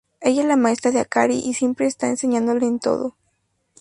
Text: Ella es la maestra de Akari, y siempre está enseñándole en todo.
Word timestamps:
Ella 0.19 0.41
es 0.41 0.47
la 0.47 0.55
maestra 0.55 0.89
de 0.89 0.99
Akari, 0.99 1.37
y 1.45 1.53
siempre 1.53 1.85
está 1.85 2.07
enseñándole 2.07 2.65
en 2.65 2.79
todo. 2.79 3.15